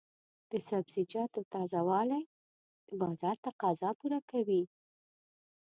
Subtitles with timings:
[0.51, 2.23] د سبزیجاتو تازه والي
[2.87, 4.63] د بازار تقاضا پوره کوي.